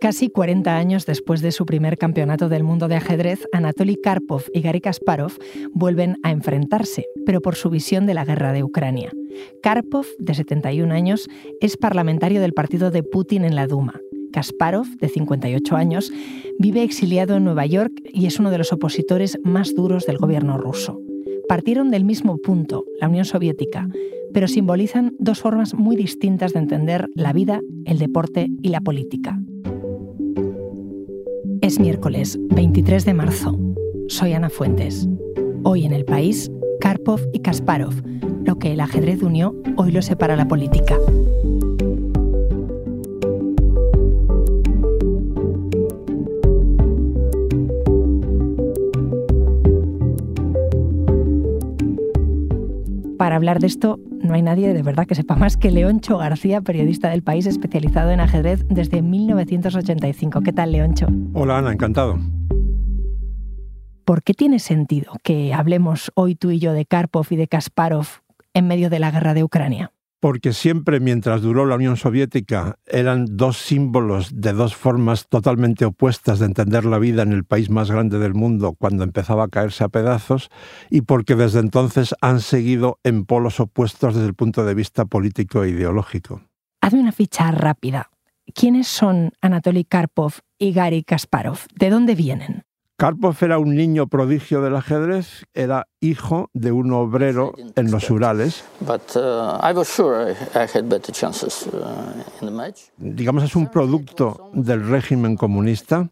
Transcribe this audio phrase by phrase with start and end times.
[0.00, 4.62] Casi 40 años después de su primer campeonato del mundo de ajedrez, Anatoly Karpov y
[4.62, 5.32] Gary Kasparov
[5.74, 9.12] vuelven a enfrentarse, pero por su visión de la guerra de Ucrania.
[9.62, 11.28] Karpov, de 71 años,
[11.60, 14.00] es parlamentario del partido de Putin en la Duma.
[14.32, 16.10] Kasparov, de 58 años,
[16.58, 20.56] vive exiliado en Nueva York y es uno de los opositores más duros del gobierno
[20.56, 20.98] ruso.
[21.46, 23.86] Partieron del mismo punto, la Unión Soviética,
[24.32, 29.38] pero simbolizan dos formas muy distintas de entender la vida, el deporte y la política.
[31.70, 33.56] Es miércoles 23 de marzo.
[34.08, 35.06] Soy Ana Fuentes.
[35.62, 37.94] Hoy en el país, Karpov y Kasparov.
[38.44, 40.98] Lo que el ajedrez unió, hoy lo separa la política.
[53.16, 56.60] Para hablar de esto, no hay nadie de verdad que sepa más que Leoncho García,
[56.60, 60.40] periodista del país especializado en ajedrez desde 1985.
[60.42, 61.08] ¿Qué tal, Leoncho?
[61.34, 62.16] Hola, Ana, encantado.
[64.04, 68.06] ¿Por qué tiene sentido que hablemos hoy tú y yo de Karpov y de Kasparov
[68.54, 69.92] en medio de la guerra de Ucrania?
[70.20, 76.38] Porque siempre mientras duró la Unión Soviética eran dos símbolos de dos formas totalmente opuestas
[76.38, 79.82] de entender la vida en el país más grande del mundo cuando empezaba a caerse
[79.82, 80.50] a pedazos
[80.90, 85.64] y porque desde entonces han seguido en polos opuestos desde el punto de vista político
[85.64, 86.42] e ideológico.
[86.82, 88.10] Hazme una ficha rápida.
[88.54, 91.58] ¿Quiénes son Anatoly Karpov y Gary Kasparov?
[91.74, 92.64] ¿De dónde vienen?
[93.00, 98.62] Karpov era un niño prodigio del ajedrez, era hijo de un obrero en los Urales.
[102.98, 106.10] Digamos, es un producto del régimen comunista,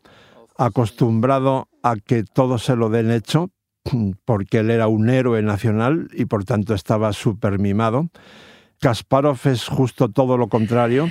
[0.57, 3.51] acostumbrado a que todo se lo den hecho,
[4.25, 8.09] porque él era un héroe nacional y por tanto estaba súper mimado.
[8.81, 11.11] Kasparov es justo todo lo contrario.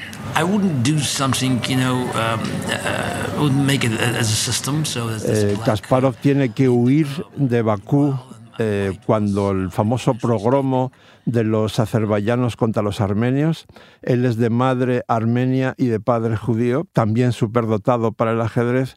[5.65, 8.17] Kasparov tiene que huir de Bakú
[8.59, 10.91] eh, cuando el famoso progromo
[11.25, 13.65] de los azerbaiyanos contra los armenios.
[14.01, 18.95] Él es de madre armenia y de padre judío, también superdotado para el ajedrez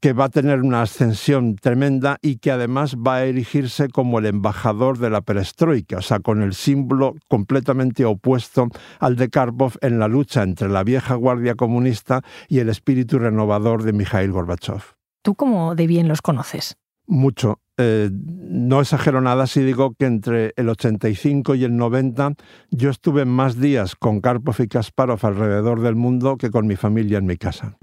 [0.00, 4.26] que va a tener una ascensión tremenda y que además va a erigirse como el
[4.26, 8.68] embajador de la perestroika, o sea, con el símbolo completamente opuesto
[9.00, 13.82] al de Karpov en la lucha entre la vieja guardia comunista y el espíritu renovador
[13.82, 14.82] de Mikhail Gorbachev.
[15.22, 16.76] ¿Tú cómo de bien los conoces?
[17.06, 17.60] Mucho.
[17.78, 22.34] Eh, no exagero nada si digo que entre el 85 y el 90
[22.70, 27.18] yo estuve más días con Karpov y Kasparov alrededor del mundo que con mi familia
[27.18, 27.76] en mi casa.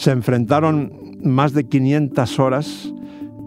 [0.00, 2.90] Se enfrentaron más de 500 horas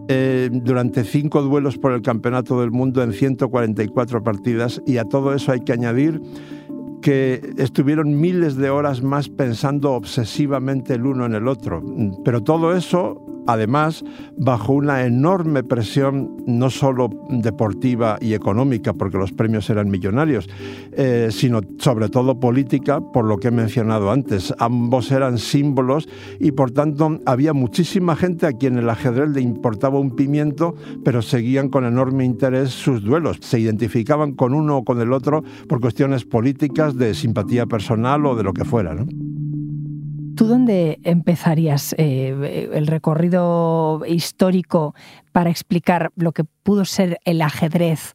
[0.08, 5.34] eh, durante cinco duelos por el Campeonato del Mundo en 144 partidas y a todo
[5.34, 6.22] eso hay que añadir
[7.02, 11.82] que estuvieron miles de horas más pensando obsesivamente el uno en el otro.
[12.24, 14.04] Pero todo eso además
[14.38, 20.50] bajo una enorme presión no solo deportiva y económica, porque los premios eran millonarios,
[20.94, 24.54] eh, sino sobre todo política, por lo que he mencionado antes.
[24.60, 26.08] Ambos eran símbolos
[26.40, 31.22] y por tanto había muchísima gente a quien el ajedrez le importaba un pimiento, pero
[31.22, 33.38] seguían con enorme interés sus duelos.
[33.42, 38.36] Se identificaban con uno o con el otro por cuestiones políticas, de simpatía personal o
[38.36, 38.94] de lo que fuera.
[38.94, 39.33] ¿no?
[40.36, 44.96] ¿Tú dónde empezarías eh, el recorrido histórico
[45.32, 48.14] para explicar lo que pudo ser el ajedrez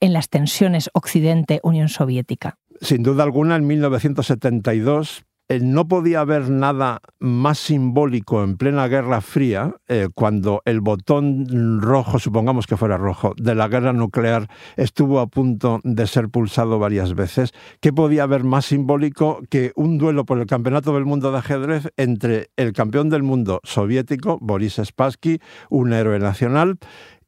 [0.00, 2.58] en las tensiones Occidente-Unión Soviética?
[2.80, 9.20] Sin duda alguna, en 1972 eh, no podía haber nada más simbólico en plena Guerra
[9.20, 15.20] Fría, eh, cuando el botón rojo, supongamos que fuera rojo, de la guerra nuclear estuvo
[15.20, 17.52] a punto de ser pulsado varias veces.
[17.80, 21.88] ¿Qué podía haber más simbólico que un duelo por el Campeonato del Mundo de ajedrez
[21.96, 25.38] entre el campeón del mundo soviético, Boris Spassky,
[25.70, 26.78] un héroe nacional,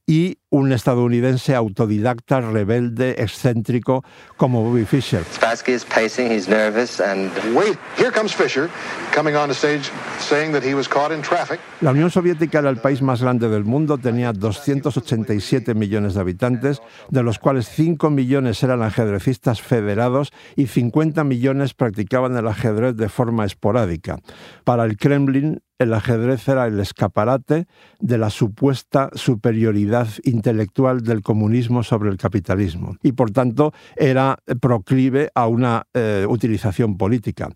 [0.06, 4.04] y un estadounidense autodidacta, rebelde, excéntrico
[4.36, 5.24] como Bobby Fischer.
[5.24, 8.70] Spassky is pacing, he's nervous and wait, here comes Fischer
[9.12, 9.90] coming on the stage
[10.20, 11.58] saying that he was caught in traffic.
[11.80, 16.80] La Unión Soviética era el país más grande del mundo, tenía 287 millones de habitantes,
[17.10, 23.08] de los cuales 5 millones eran ajedrecistas federados y 50 millones practicaban el ajedrez de
[23.08, 24.18] forma esporádica.
[24.62, 27.66] Para el Kremlin, el ajedrez era el escaparate
[27.98, 30.08] de la supuesta superioridad
[30.44, 36.98] intelectual del comunismo sobre el capitalismo y por tanto era proclive a una eh, utilización
[36.98, 37.48] política.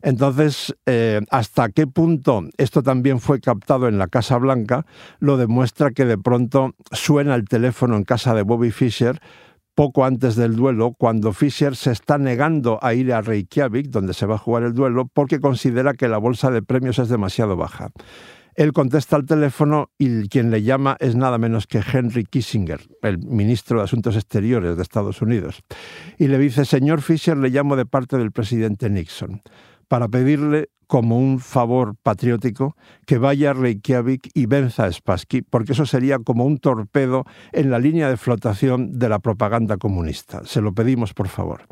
[0.00, 4.86] Entonces, eh, hasta qué punto esto también fue captado en la Casa Blanca
[5.18, 9.20] lo demuestra que de pronto suena el teléfono en casa de Bobby Fischer
[9.74, 14.24] poco antes del duelo, cuando Fischer se está negando a ir a Reykjavik, donde se
[14.24, 17.90] va a jugar el duelo, porque considera que la bolsa de premios es demasiado baja.
[18.56, 23.18] Él contesta al teléfono y quien le llama es nada menos que Henry Kissinger, el
[23.18, 25.62] ministro de Asuntos Exteriores de Estados Unidos.
[26.18, 29.42] Y le dice, señor Fischer, le llamo de parte del presidente Nixon
[29.88, 35.72] para pedirle como un favor patriótico que vaya a Reykjavik y venza a Spassky, porque
[35.72, 40.42] eso sería como un torpedo en la línea de flotación de la propaganda comunista.
[40.44, 41.62] Se lo pedimos, por favor.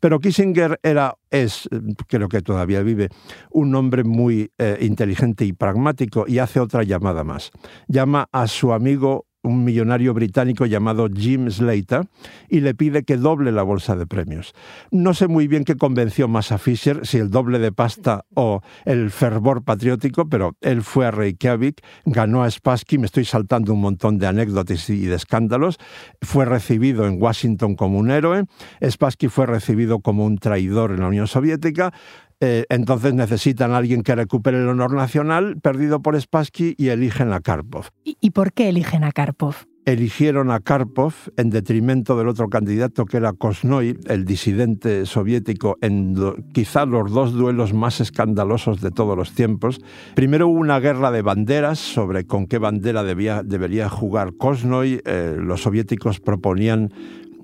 [0.00, 1.68] Pero Kissinger era, es,
[2.06, 3.08] creo que todavía vive,
[3.50, 7.50] un hombre muy eh, inteligente y pragmático y hace otra llamada más.
[7.88, 12.06] Llama a su amigo un millonario británico llamado Jim Slater
[12.48, 14.54] y le pide que doble la bolsa de premios.
[14.90, 18.62] No sé muy bien qué convenció más a Fisher, si el doble de pasta o
[18.84, 23.80] el fervor patriótico, pero él fue a Reykjavik, ganó a Spassky, me estoy saltando un
[23.80, 25.78] montón de anécdotas y de escándalos,
[26.20, 28.44] fue recibido en Washington como un héroe,
[28.84, 31.92] Spassky fue recibido como un traidor en la Unión Soviética,
[32.40, 37.32] eh, entonces necesitan a alguien que recupere el honor nacional perdido por Spassky y eligen
[37.32, 37.86] a Karpov.
[38.04, 39.54] ¿Y, por qué eligen a Karpov?
[39.84, 46.14] Eligieron a Karpov en detrimento del otro candidato que era Kosnoy, el disidente soviético, en
[46.52, 49.80] quizá los dos duelos más escandalosos de todos los tiempos.
[50.14, 55.00] Primero hubo una guerra de banderas sobre con qué bandera debía, debería jugar Kosnoy.
[55.04, 56.92] Eh, los soviéticos proponían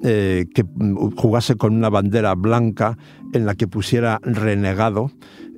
[0.07, 0.65] eh, que
[1.17, 2.99] jugase con una bandera blanca
[3.35, 5.11] en la que pusiera renegado.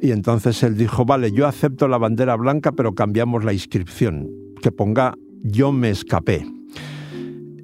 [0.03, 4.29] Y entonces él dijo, vale, yo acepto la bandera blanca, pero cambiamos la inscripción,
[4.61, 6.45] que ponga yo me escapé.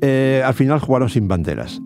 [0.00, 1.80] Eh, al final jugaron sin banderas.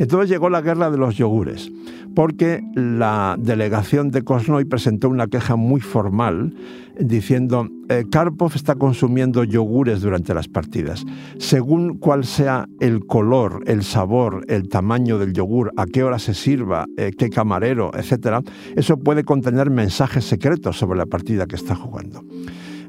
[0.00, 1.70] Entonces llegó la guerra de los yogures,
[2.14, 6.54] porque la delegación de Kosnoy presentó una queja muy formal
[6.98, 11.04] diciendo, eh, Karpov está consumiendo yogures durante las partidas.
[11.36, 16.32] Según cuál sea el color, el sabor, el tamaño del yogur, a qué hora se
[16.32, 18.42] sirva, eh, qué camarero, etc.,
[18.76, 22.24] eso puede contener mensajes secretos sobre la partida que está jugando.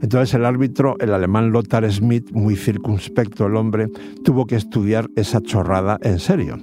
[0.02, 3.88] Entonces el árbitro, el alemán Lothar Schmidt, muy circunspecto el hombre,
[4.24, 6.58] tuvo que estudiar esa chorrada en serio.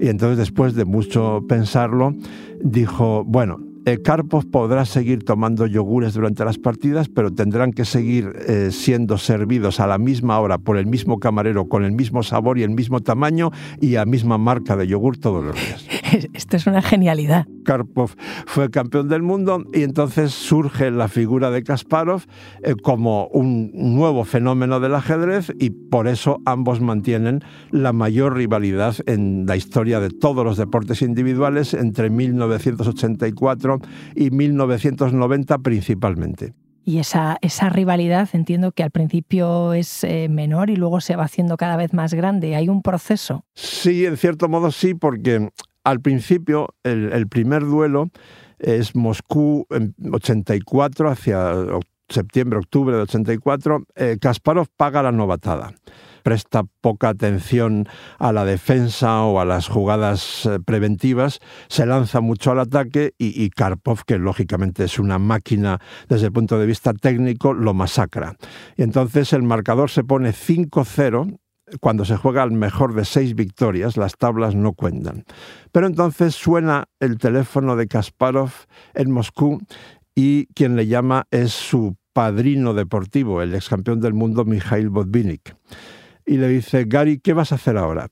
[0.00, 2.14] Y entonces después de mucho pensarlo,
[2.60, 3.60] dijo, bueno,
[4.04, 9.80] Karpov podrá seguir tomando yogures durante las partidas, pero tendrán que seguir eh, siendo servidos
[9.80, 13.00] a la misma hora por el mismo camarero, con el mismo sabor y el mismo
[13.00, 13.50] tamaño
[13.80, 16.01] y a misma marca de yogur todos los días.
[16.32, 17.46] Esto es una genialidad.
[17.64, 18.14] Karpov
[18.46, 22.22] fue campeón del mundo y entonces surge la figura de Kasparov
[22.62, 28.96] eh, como un nuevo fenómeno del ajedrez y por eso ambos mantienen la mayor rivalidad
[29.06, 33.80] en la historia de todos los deportes individuales entre 1984
[34.14, 36.54] y 1990 principalmente.
[36.84, 41.24] Y esa, esa rivalidad entiendo que al principio es eh, menor y luego se va
[41.24, 42.56] haciendo cada vez más grande.
[42.56, 43.44] ¿Hay un proceso?
[43.54, 45.48] Sí, en cierto modo sí, porque
[45.84, 48.10] al principio el, primer duelo
[48.58, 51.54] es Moscú en 84 hacia
[52.08, 53.84] septiembre, octubre de 84.
[53.96, 55.72] Eh, Kasparov paga la novatada
[56.22, 57.88] presta poca atención
[58.18, 63.50] a la defensa o a las jugadas eh, preventivas, se lanza mucho al ataque y,
[63.50, 68.36] Karpov, que lógicamente es una máquina desde el punto de vista técnico, lo masacra.
[68.76, 71.38] Y entonces el marcador se pone 5-0
[71.80, 75.24] cuando se juega al mejor de seis victorias, las tablas no cuentan.
[75.70, 78.50] Pero entonces suena el teléfono de Kasparov
[78.94, 79.60] en Moscú
[80.14, 85.54] y quien le llama es su padrino deportivo, el ex campeón del mundo Mikhail Botvinnik
[86.26, 88.08] y le dice, Gary, ¿qué vas a hacer ahora?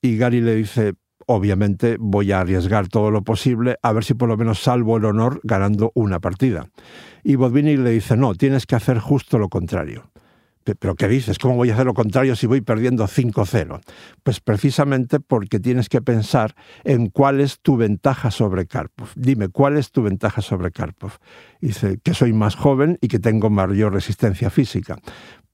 [0.00, 0.94] Y Gary le dice,
[1.26, 5.04] obviamente voy a arriesgar todo lo posible a ver si por lo menos salvo el
[5.04, 6.68] honor ganando una partida.
[7.24, 10.10] Y Bodvinic le dice, no, tienes que hacer justo lo contrario.
[10.74, 11.38] ¿Pero qué dices?
[11.38, 13.80] ¿Cómo voy a hacer lo contrario si voy perdiendo 5-0?
[14.22, 19.08] Pues precisamente porque tienes que pensar en cuál es tu ventaja sobre Karpov.
[19.14, 21.12] Dime, ¿cuál es tu ventaja sobre Karpov?
[21.60, 24.98] Dice que soy más joven y que tengo mayor resistencia física.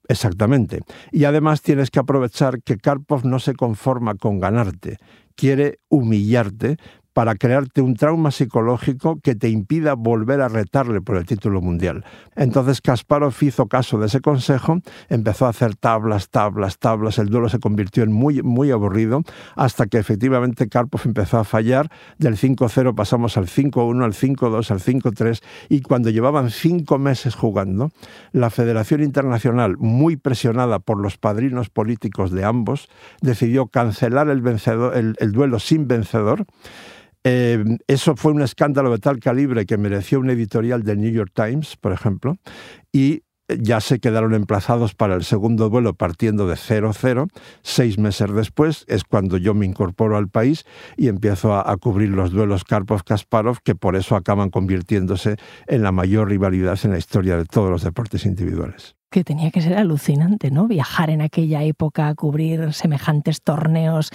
[0.08, 0.80] Exactamente.
[1.12, 4.98] Y además tienes que aprovechar que Karpov no se conforma con ganarte,
[5.34, 6.76] quiere humillarte,
[7.14, 12.04] para crearte un trauma psicológico que te impida volver a retarle por el título mundial.
[12.36, 17.48] Entonces Kasparov hizo caso de ese consejo, empezó a hacer tablas, tablas, tablas, el duelo
[17.48, 19.22] se convirtió en muy, muy aburrido,
[19.56, 24.80] hasta que efectivamente Karpov empezó a fallar, del 5-0 pasamos al 5-1, al 5-2, al
[24.80, 27.92] 5-3, y cuando llevaban cinco meses jugando,
[28.32, 32.88] la Federación Internacional, muy presionada por los padrinos políticos de ambos,
[33.20, 36.44] decidió cancelar el, duelo sin vencedor,
[37.24, 41.32] eh, eso fue un escándalo de tal calibre que mereció un editorial del New York
[41.34, 42.36] Times, por ejemplo,
[42.92, 47.28] y ya se quedaron emplazados para el segundo vuelo partiendo de 0-0.
[47.62, 50.64] Seis meses después es cuando yo me incorporo al país
[50.96, 56.28] y empiezo a, cubrir los duelos Karpov-Kasparov, que por eso acaban convirtiéndose en la mayor
[56.28, 60.66] rivalidad en la historia de todos los deportes individuales que tenía que ser alucinante, ¿no?
[60.66, 64.10] Viajar en aquella época, a cubrir semejantes torneos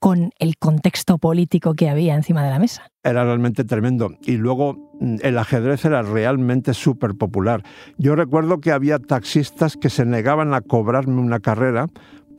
[0.00, 2.90] con el contexto político que había encima de la mesa.
[3.04, 4.10] Era realmente tremendo.
[4.22, 7.62] Y luego mm, el ajedrez era realmente súper popular.
[7.98, 11.86] Yo recuerdo que había taxistas que se negaban a cobrarme una carrera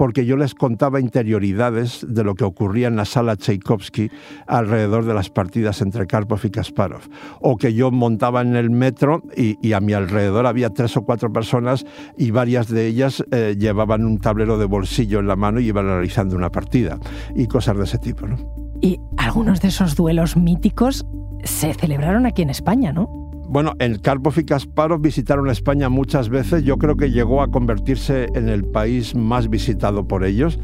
[0.02, 4.10] porque yo les contaba interioridades de lo que ocurría en la sala Tchaikovsky
[4.48, 7.02] alrededor de las partidas entre Karpov y Kasparov.
[7.40, 11.32] O que yo montaba en el metro y, a mi alrededor había tres o cuatro
[11.32, 11.86] personas
[12.18, 15.86] y varias de ellas eh, llevaban un tablero de bolsillo en la mano y iban
[15.86, 16.98] analizando una partida
[17.36, 18.26] y cosas de ese tipo.
[18.26, 18.38] ¿no?
[18.82, 21.06] Y algunos de esos duelos míticos
[21.44, 23.31] se celebraron aquí en España, ¿no?
[23.52, 26.64] Bueno, el Karpov y Kasparov visitaron España muchas veces.
[26.64, 30.58] Yo creo que llegó a convertirse en el país más visitado por ellos.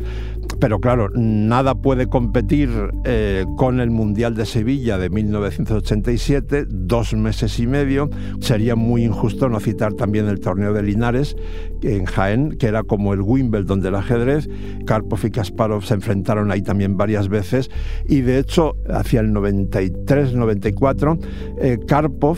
[0.62, 2.70] Pero claro, nada puede competir
[3.04, 8.10] eh, con el Mundial de Sevilla de 1987, dos meses y medio.
[8.40, 11.36] Sería muy injusto no citar también el torneo de Linares
[11.82, 14.48] en Jaén, que era como el Wimbledon del ajedrez.
[14.86, 17.70] Karpov y Kasparov se enfrentaron ahí también varias veces
[18.08, 21.20] y de hecho hacia el 93-94
[21.60, 22.38] eh, Karpov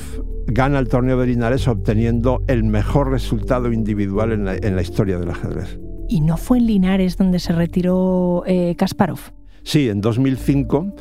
[0.50, 5.80] gana el torneo de Linares obteniendo el mejor resultado individual en la, historia del ajedrez.
[6.08, 9.20] ¿Y no fue en Linares donde se retiró eh, Kasparov?
[9.64, 10.96] Sí, en 2005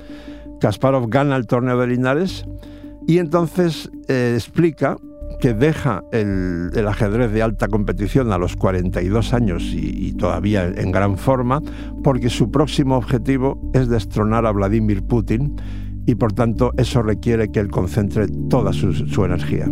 [0.60, 2.44] Kasparov gana el torneo de Linares
[3.06, 4.96] y entonces eh, explica
[5.40, 11.16] que deja el, ajedrez de alta competición a los 42 años y, todavía en gran
[11.16, 11.62] forma,
[12.02, 15.56] porque su próximo objetivo es destronar a Vladimir Putin
[16.08, 19.66] y por tanto eso requiere que él concentre toda su, energía.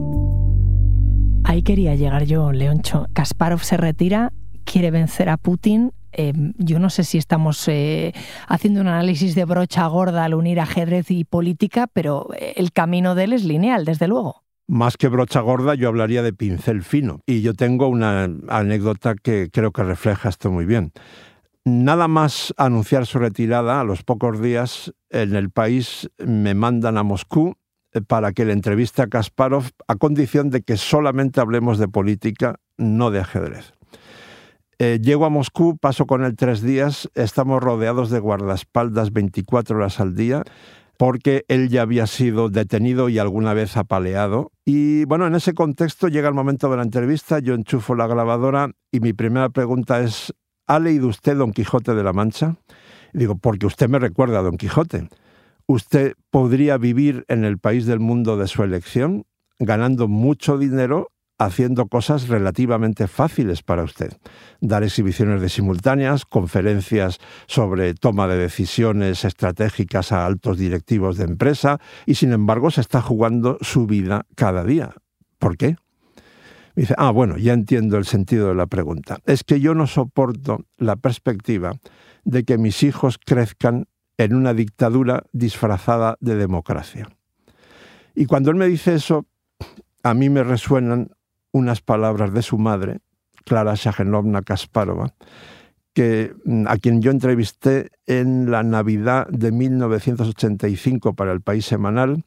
[1.44, 3.06] Ahí quería llegar yo, Leoncho.
[3.14, 5.92] Kasparov se retira, quiere vencer a Putin.
[6.12, 8.12] Em, yo no sé si estamos eh,
[8.48, 13.14] haciendo un análisis de brocha gorda al unir ajedrez y política, pero eh, el camino
[13.14, 14.42] de él es lineal, desde luego.
[14.68, 17.20] Más que brocha gorda, yo hablaría de pincel fino.
[17.24, 20.92] Y yo tengo una anécdota que creo que refleja esto muy bien.
[21.68, 27.02] Nada más anunciar su retirada, a los pocos días en el país me mandan a
[27.02, 27.56] Moscú
[27.92, 32.60] eh, para que le entreviste a Kasparov a condición de que solamente hablemos de política,
[32.78, 33.72] no de ajedrez.
[34.78, 39.98] Eh, llego a Moscú, paso con él tres días, estamos rodeados de guardaespaldas 24 horas
[39.98, 40.44] al día,
[40.96, 44.52] porque él ya había sido detenido y alguna vez apaleado.
[44.64, 48.70] Y bueno, en ese contexto llega el momento de la entrevista, yo enchufo la grabadora
[48.92, 50.32] y mi primera pregunta es,
[50.66, 52.56] ¿ha leído usted Don Quijote de la Mancha?
[53.12, 55.08] digo, porque usted me recuerda a Don Quijote.
[55.66, 59.24] Usted podría vivir en el país del mundo de su elección,
[59.58, 64.12] ganando mucho dinero, haciendo cosas relativamente fáciles para usted.
[64.60, 71.80] Dar exhibiciones de simultáneas, conferencias sobre toma de decisiones estratégicas a altos directivos de empresa,
[72.06, 74.94] y sin embargo se está jugando su vida cada día.
[75.38, 75.76] ¿Por qué?
[76.82, 79.18] Dice, ah, bueno, ya entiendo el sentido de la pregunta.
[79.26, 81.78] Es que yo no soporto la perspectiva
[82.24, 83.86] de que mis hijos crezcan
[84.18, 87.08] en una dictadura disfrazada de democracia.
[88.14, 89.26] Y cuando él me dice eso,
[90.02, 91.10] a mí me resuenan
[91.52, 92.98] unas palabras de su madre,
[93.44, 95.14] Clara Shagenovna Kasparova,
[95.92, 102.24] que, mm, a quien yo entrevisté en la Navidad de 1985 para el País Semanal,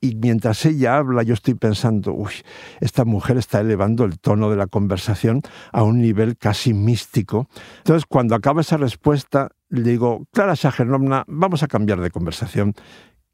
[0.00, 2.32] y mientras ella habla, yo estoy pensando, uy,
[2.80, 5.42] esta mujer está elevando el tono de la conversación
[5.72, 7.48] a un nivel casi místico.
[7.78, 12.72] Entonces, cuando acaba esa respuesta, le digo, Clara Shagernovna, vamos a cambiar de conversación.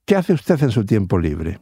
[0.04, 1.60] ¿Qué hace usted en su tiempo libre?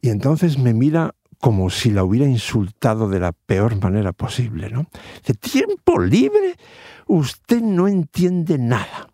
[0.00, 4.86] Y entonces me mira como si la hubiera insultado de la peor manera posible, ¿no?
[5.26, 6.56] ¿De tiempo libre?
[7.06, 9.08] Usted no entiende nada.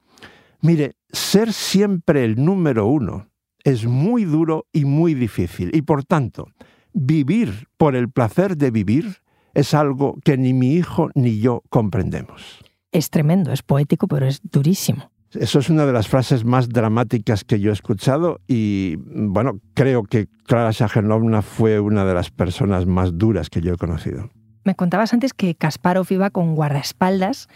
[0.60, 3.28] Mire, ser siempre el número uno
[3.64, 5.70] es muy duro y muy difícil.
[5.74, 6.48] Y por tanto,
[6.92, 9.16] vivir por el placer de vivir
[9.54, 12.60] es algo que ni mi hijo ni yo comprendemos.
[12.92, 15.10] Es tremendo, es poético, pero es durísimo.
[15.32, 20.04] Eso es una de las frases más dramáticas que yo he escuchado y bueno, creo
[20.04, 24.30] que Clara Shagenovna fue una de las personas más duras que yo he conocido.
[24.64, 27.48] Me contabas antes que Kasparov iba con guardaespaldas,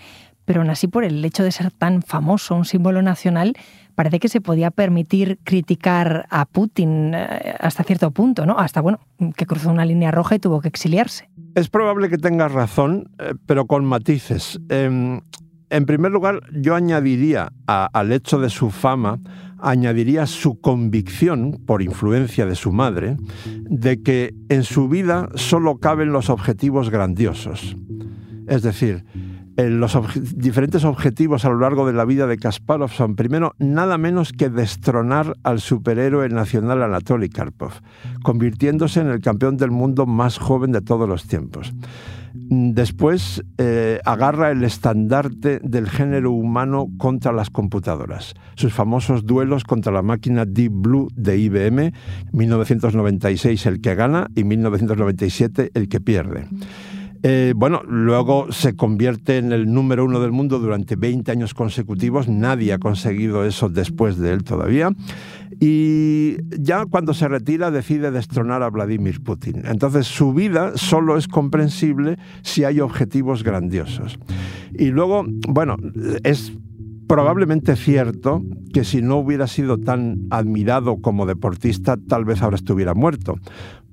[0.45, 3.55] pero aún así por el hecho de ser tan famoso, un símbolo nacional,
[4.03, 8.59] parece que se podía permitir criticar a Putin eh, hasta cierto punto, ¿no?
[8.59, 8.99] Hasta, bueno,
[9.37, 11.31] que cruzó una línea roja y tuvo que exiliarse.
[11.55, 14.59] Es probable que tengas razón, eh, pero con matices.
[14.71, 15.21] Em,
[15.71, 19.21] en primer lugar, yo añadiría al hecho de su fama
[19.61, 26.11] añadiría su convicción, por influencia de su madre, de que en su vida solo caben
[26.11, 27.77] los objetivos grandiosos.
[28.49, 29.05] Es decir,
[29.71, 29.97] los
[30.35, 34.49] diferentes objetivos a lo largo de la vida de Kasparov son, primero, nada menos que
[34.49, 37.73] destronar al superhéroe nacional Anatoly Karpov,
[38.23, 41.73] convirtiéndose en el campeón del mundo más joven de todos los tiempos.
[42.35, 48.35] Después eh, agarra el estandarte del género humano contra las computadoras.
[48.55, 51.93] Sus famosos duelos contra la máquina Deep Blue de IBM,
[52.33, 56.47] 1996 el que gana y 1997 el que pierde.
[57.23, 62.29] Eh, bueno, luego se convierte en el número uno del mundo durante 20 años consecutivos.
[62.29, 64.91] Nadie ha conseguido eso después de él todavía.
[65.61, 69.63] Y ya cuando se retira decide destronar a Vladimir Putin.
[69.67, 74.19] Entonces su vida solo es comprensible si hay objetivos grandiosos.
[74.77, 75.77] Y luego, bueno,
[76.25, 76.53] es
[77.07, 82.95] probablemente cierto que si no hubiera sido tan admirado como deportista, tal vez ahora estuviera
[82.95, 83.37] muerto,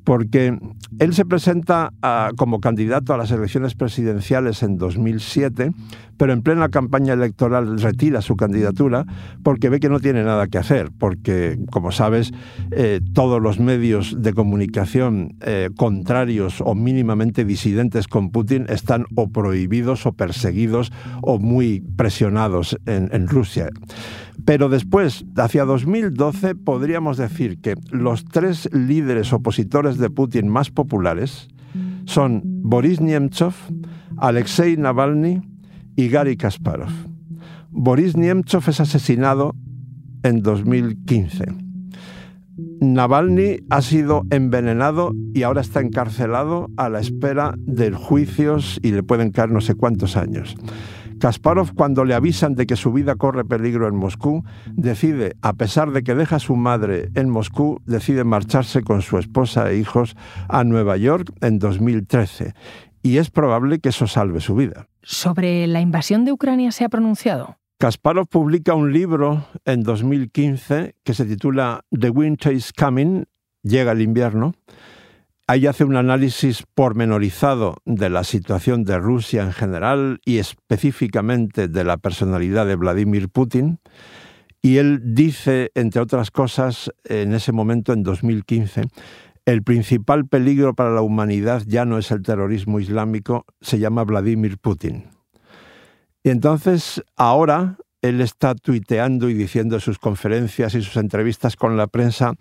[0.10, 0.58] porque
[0.98, 5.72] él se presenta ah, como candidato a las elecciones presidenciales en 2007,
[6.20, 9.06] pero en plena campaña electoral retira su candidatura
[9.42, 12.34] porque ve que no tiene nada que hacer, porque, como sabes,
[12.72, 19.30] eh, todos los medios de comunicación eh, contrarios o mínimamente disidentes con Putin están o
[19.30, 23.70] prohibidos o perseguidos o muy presionados en Rusia.
[24.44, 31.48] Pero después, hacia 2012, podríamos decir que los tres líderes opositores de Putin más populares
[32.04, 33.54] son Boris Nemtsov,
[34.18, 35.49] Alexei Navalny
[36.00, 36.92] y Gary Kasparov.
[37.72, 39.54] Boris Nemtsov es asesinado
[40.24, 41.44] en 2015.
[42.80, 49.04] Navalny ha sido envenenado y ahora está encarcelado a la espera de juicios y le
[49.04, 50.56] pueden caer no sé cuántos años.
[51.20, 55.92] Kasparov, cuando le avisan de que su vida corre peligro en Moscú, decide, a pesar
[55.92, 60.16] de que deja a su madre en Moscú, decide marcharse con su esposa e hijos
[60.48, 62.54] a Nueva York en 2013.
[63.02, 64.88] Y es probable que eso salve su vida.
[65.02, 67.58] ¿Sobre la invasión de Ucrania se ha pronunciado?
[67.80, 73.24] Kasparov publica un libro en 2015 que se titula The Winter is Coming,
[73.64, 74.54] llega el invierno,
[75.50, 81.84] Ahí hace un análisis pormenorizado de la situación de Rusia en general y específicamente de
[81.84, 83.80] la personalidad de Vladimir Putin.
[84.62, 88.84] Y él dice, entre otras cosas, en ese momento, en 2015,
[89.50, 94.60] el principal peligro para la humanidad ya no es el terrorismo islámico, se llama Vladimir
[94.60, 95.10] Putin.
[96.24, 101.78] Y entonces, ahora, él está tuiteando y diciendo en sus conferencias y sus entrevistas con
[101.78, 102.36] la prensa,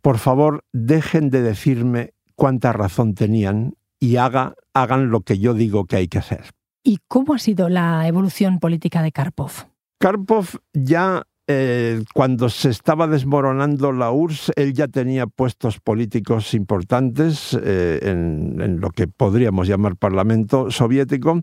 [0.00, 5.84] por favor, dejen de decirme cuánta razón tenían y haga, hagan lo que yo digo
[5.84, 6.52] que hay que hacer.
[6.82, 9.50] ¿Y cómo ha sido la evolución política de Karpov?
[9.98, 17.56] Karpov ya eh, cuando se estaba desmoronando la URSS, él ya tenía puestos políticos importantes
[17.62, 21.42] eh, en, en, lo que podríamos llamar Parlamento soviético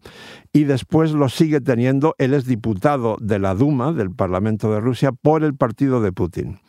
[0.51, 2.15] y después lo sigue teniendo.
[2.17, 6.59] Él es diputado de la Duma, del Parlamento de Rusia, por el partido de Putin.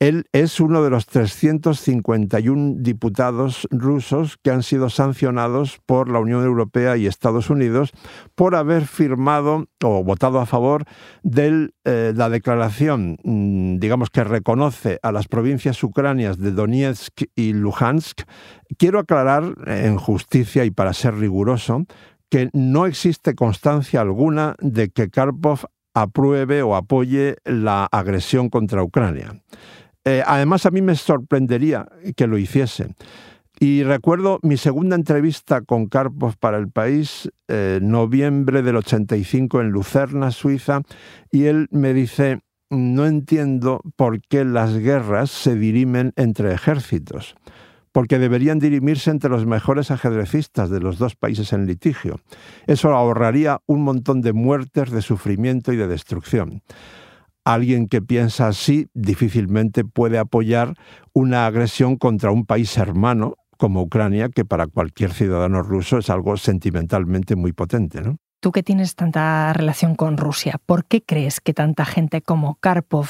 [0.00, 6.44] Él es uno de los 351 diputados rusos que han sido sancionados por la Unión
[6.44, 7.90] Europea y Estados Unidos
[8.36, 10.84] por haber firmado o votado a favor
[11.24, 17.52] de eh, la declaración, mm, digamos, que reconoce a las provincias ucranias de Donetsk y
[17.54, 18.22] Luhansk.
[18.76, 21.86] Quiero aclarar, en justicia y para ser riguroso,
[22.30, 29.42] que no existe constancia alguna de que Karpov apruebe o apoye la agresión contra Ucrania.
[30.04, 32.94] Eh, además, a mí me sorprendería que lo hiciese.
[33.60, 39.70] Y recuerdo mi segunda entrevista con Karpov para el país, eh, noviembre del 85 en
[39.70, 40.82] Lucerna, Suiza,
[41.32, 42.38] y él me dice,
[42.70, 47.34] no entiendo por qué las guerras se dirimen entre ejércitos,
[47.90, 52.20] porque deberían dirimirse entre los mejores ajedrecistas de los dos países en litigio.
[52.68, 56.62] Eso ahorraría un montón de muertes, de sufrimiento y de destrucción
[57.54, 60.74] alguien que piensa así difícilmente puede apoyar
[61.12, 66.36] una agresión contra un país hermano como Ucrania, que para cualquier ciudadano ruso es algo
[66.36, 68.02] sentimentalmente muy potente.
[68.02, 68.18] ¿no?
[68.40, 73.08] Tú que tienes tanta relación con Rusia, ¿por qué crees que tanta gente como Karpov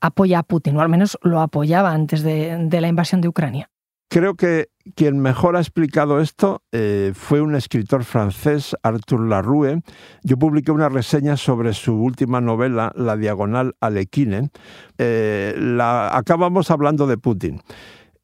[0.00, 3.70] apoya a Putin, o al menos lo apoyaba antes de, de la invasión de Ucrania?
[4.10, 9.82] Creo que quien mejor ha explicado esto eh, fue un escritor francés, Arthur Larue.
[10.22, 14.50] Yo publiqué una reseña sobre su última novela, La Diagonal Alequine.
[14.96, 17.60] Eh, la, acabamos hablando de Putin.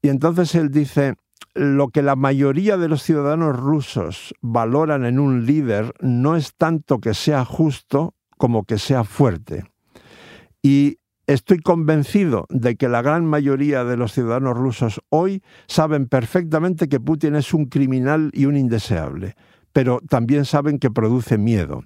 [0.01, 1.17] Y entonces él dice,
[1.55, 6.99] lo que la mayoría de los ciudadanos rusos valoran en un líder no es tanto
[6.99, 9.65] que sea justo como que sea fuerte.
[10.63, 16.89] Y Estoy convencido de que la gran mayoría de los ciudadanos rusos hoy saben perfectamente
[16.89, 19.35] que Putin es un criminal y un indeseable,
[19.73, 21.83] pero también saben que produce miedo,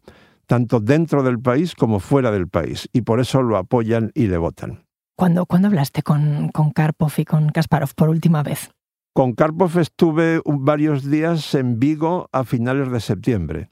[0.46, 4.38] tanto dentro del país como fuera del país, y por eso lo apoyan y le
[4.38, 4.84] votan.
[5.14, 8.70] ¿Cuándo, hablaste con, con Karpov y con Kasparov por última vez?
[9.14, 13.68] Con Karpov estuve varios días en Vigo a finales de septiembre.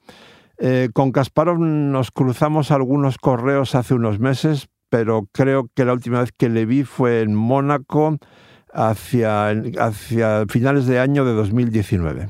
[0.59, 6.20] Eh, con Kasparov nos cruzamos algunos correos hace unos meses, pero creo que la última
[6.20, 8.18] vez que le vi fue en Mónaco
[8.72, 12.29] hacia, hacia finales de año de 2019.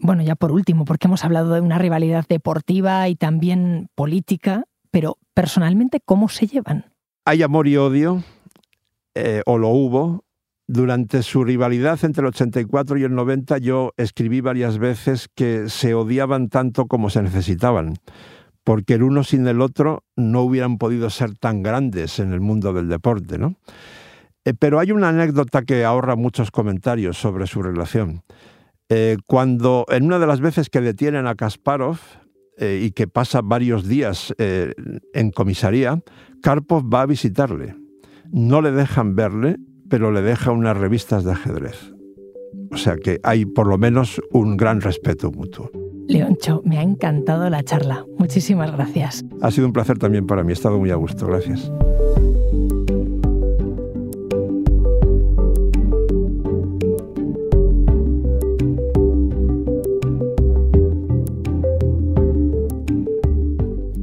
[0.00, 5.18] Bueno, ya por último, porque hemos hablado de una rivalidad deportiva y también política, pero
[5.34, 6.86] personalmente, ¿cómo se llevan?
[7.24, 8.22] Hay amor y odio,
[9.14, 10.24] eh, o lo hubo.
[10.70, 15.94] Durante su rivalidad entre el 84 y el 90 yo escribí varias veces que se
[15.94, 17.94] odiaban tanto como se necesitaban
[18.68, 22.74] porque el uno sin el otro no hubieran podido ser tan grandes en el mundo
[22.74, 23.54] del deporte, ¿no?
[24.44, 28.24] Eh, pero hay una anécdota que ahorra muchos comentarios sobre su relación.
[28.90, 31.96] Eh, cuando en una de las veces que detienen a Kasparov
[32.58, 36.02] eh, y que pasa varios días en comisaría,
[36.42, 37.74] Karpov va a visitarle.
[38.32, 39.56] No le dejan verle,
[39.88, 41.94] pero le deja unas revistas de ajedrez.
[42.70, 45.70] O sea que hay por lo menos un gran respeto mutuo.
[46.08, 48.06] Leoncho, me ha encantado la charla.
[48.16, 49.24] Muchísimas gracias.
[49.42, 50.50] Ha sido un placer también para mí.
[50.50, 51.26] He estado muy a gusto.
[51.26, 51.70] Gracias.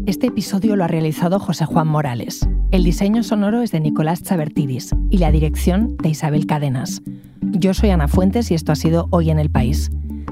[0.06, 2.48] Este episodio lo ha realizado José Juan Morales.
[2.72, 7.02] El diseño sonoro es de Nicolás Chabertidis y la dirección de Isabel Cadenas.
[7.42, 9.90] Yo soy Ana Fuentes y esto ha sido Hoy en el País.